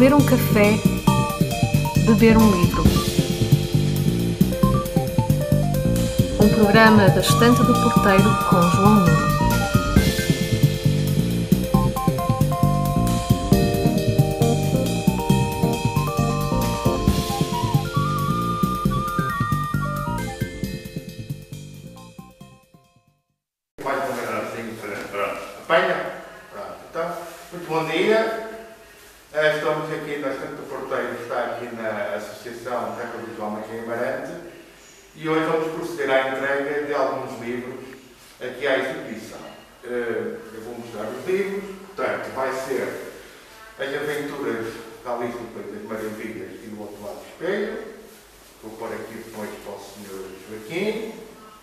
[0.00, 0.78] Ler um café,
[2.06, 2.82] beber um livro.
[6.42, 9.30] Um programa da Estante do Porteiro com João Nuno.
[23.82, 24.76] Vai combinar assim,
[25.10, 25.40] pronto.
[25.62, 26.12] Apanha?
[26.50, 26.74] Pronto.
[26.88, 27.16] Então,
[27.52, 28.49] muito bom dia.
[29.32, 34.32] Eh, Estamos aqui na do Porteiro, está aqui na Associação dos Homens em Amarante,
[35.14, 37.78] e hoje vamos proceder à entrega de alguns livros
[38.40, 39.38] aqui à exibição.
[39.84, 43.10] Eh, Eu vou mostrar os livros, portanto, vai ser
[43.78, 44.66] As Aventuras
[45.04, 47.78] da Alice País das Maravilhas e do Outro Lado do Espelho.
[48.62, 50.26] Vou pôr aqui depois para o Sr.
[50.50, 51.14] Joaquim.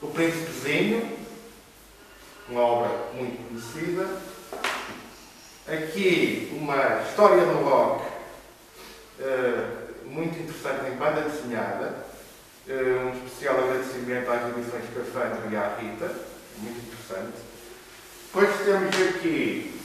[0.01, 1.17] O Príncipezinho,
[2.49, 4.36] uma obra muito conhecida.
[5.69, 8.05] Aqui uma história do rock
[9.19, 9.67] eh,
[10.05, 12.05] muito interessante em banda desenhada.
[12.69, 16.09] Eh, um especial agradecimento às edições Cafandro e à Rita,
[16.59, 17.37] muito interessante.
[18.27, 19.77] Depois temos aqui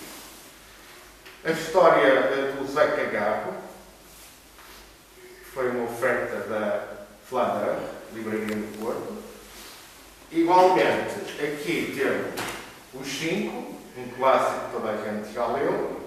[1.44, 3.54] a história do Zé Cagarro,
[5.16, 9.20] que foi uma oferta da Flandre, Livraria do Porto.
[10.30, 12.40] Igualmente, aqui temos
[12.94, 16.00] os cinco, um clássico que toda a gente já leu.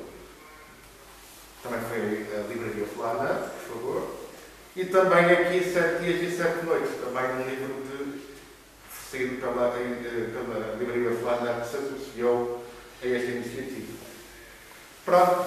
[1.61, 4.15] Também foi a Livraria Fulana, por favor.
[4.75, 8.21] E também aqui Sete Dias e Sete Noites, também um livro de,
[9.15, 12.63] oferecido pela, eh, pela Livraria Fulana que se associou
[13.01, 13.93] a esta iniciativa.
[15.05, 15.45] Pronto,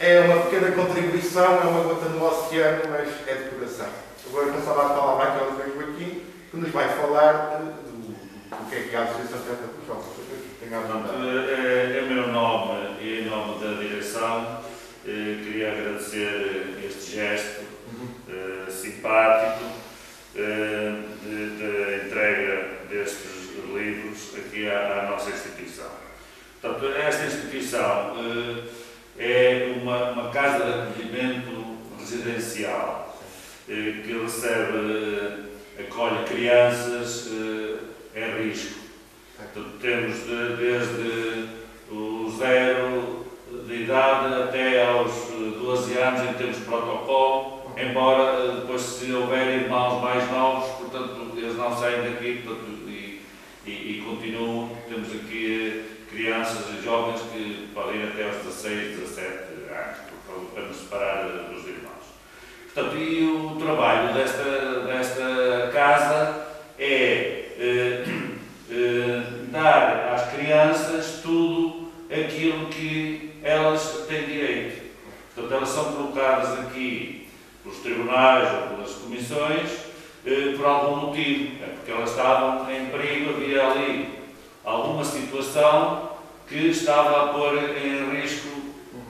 [0.00, 3.88] é uma pequena contribuição, é uma gota no oceano, mas é de coração.
[4.26, 8.82] Agora passar a palavra aqui José Joaquim, que nos vai falar do, do que é
[8.82, 10.28] que a Associação dos Jovens.
[10.60, 14.60] Tenha a é, é meu nome e em nome da direção,
[15.06, 17.62] eh, queria agradecer este gesto
[18.28, 19.64] eh, simpático
[20.34, 20.92] eh,
[21.22, 25.90] de, de entrega destes livros aqui à, à nossa instituição.
[26.60, 28.16] Portanto, esta instituição
[29.18, 33.16] é uma, uma casa de acolhimento residencial
[33.66, 37.28] que recebe, acolhe crianças
[38.18, 38.80] em risco.
[39.36, 41.48] Portanto, temos de- desde
[41.90, 43.26] o zero
[43.66, 49.12] de idade até aos eh, 12 anos em termos de protocolo, embora eh, depois se
[49.12, 53.22] houver irmãos mais novos, portanto, eles não saem daqui portanto, e,
[53.64, 54.70] e, e continuam.
[54.88, 59.28] Temos aqui eh, crianças e jovens que podem ir até aos 16, 17
[59.70, 61.88] anos, por favor, para nos separar eh, dos irmãos.
[62.74, 66.47] Portanto, e o trabalho desta, desta casa
[75.38, 77.28] Portanto, elas são colocadas aqui
[77.62, 79.70] pelos tribunais ou pelas comissões
[80.26, 81.62] eh, por algum motivo.
[81.62, 84.18] É porque elas estavam em perigo, havia ali
[84.64, 86.10] alguma situação
[86.48, 88.48] que estava a pôr em risco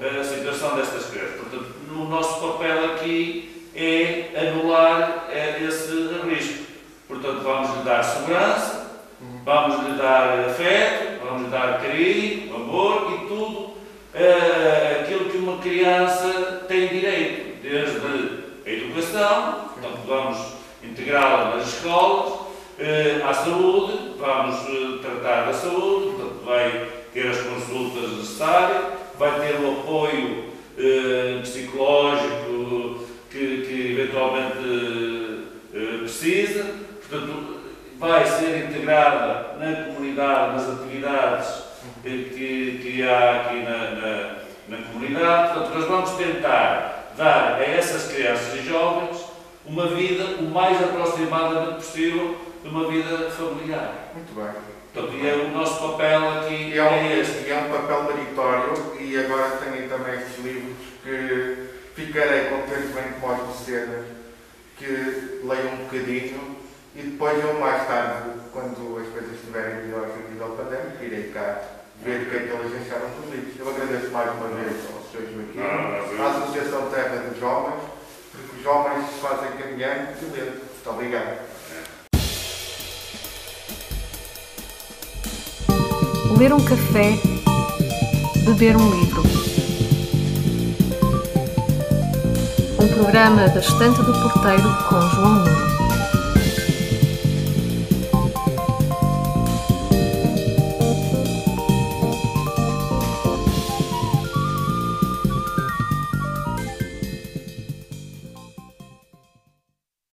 [0.01, 1.41] a situação destas crianças.
[1.41, 5.93] Portanto, no nosso papel aqui é anular eh, esse
[6.29, 6.67] risco.
[7.09, 9.03] Portanto, vamos lhe dar segurança,
[9.45, 13.75] vamos lhe dar afeto, vamos lhe dar carinho, amor e tudo
[14.15, 14.88] eh,
[15.19, 17.99] aquilo que uma criança tem direito, desde
[18.65, 20.39] a educação, portanto, vamos
[20.83, 22.41] integrá-la nas escolas,
[22.79, 28.85] eh, à saúde, vamos eh, tratar da saúde, portanto, vai ter as consultas necessárias,
[29.19, 30.45] vai ter o apoio
[30.79, 35.49] eh, psicológico que, que eventualmente
[36.01, 36.65] precisa,
[37.09, 37.59] portanto,
[37.99, 41.69] vai ser integrada na comunidade, nas atividades
[42.03, 45.55] que, que há aqui na, na, na comunidade.
[45.55, 49.25] Portanto, nós vamos tentar dar a essas crianças e jovens
[49.67, 54.13] uma vida o mais aproximadamente possível de uma vida familiar.
[54.15, 54.49] Muito bem.
[54.93, 57.51] Portanto, e é o nosso papel aqui é, um, é este.
[57.51, 63.57] é um papel meritório e agora tenho também estes livros que ficarei contentemente com as
[63.57, 64.07] cenas
[64.77, 66.57] que leiam um bocadinho
[66.95, 71.61] e depois eu mais tarde, quando as coisas estiverem melhores a nível pandémico, irei cá
[72.05, 73.59] ver o que é que eles acharam dos livros.
[73.59, 75.27] Eu agradeço mais uma vez ao Sr.
[75.35, 77.81] Joaquim, Ah, à Associação Terra dos Jovens,
[78.33, 80.61] porque os jovens se fazem caminhando e lendo.
[80.61, 81.39] Muito obrigado.
[86.39, 87.19] Ler um café,
[88.45, 89.23] beber um livro.
[92.81, 95.78] Um programa da Estante do Porteiro com João Nuno.